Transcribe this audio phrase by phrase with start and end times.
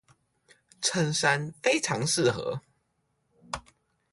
[0.81, 2.59] 襯衫非常適合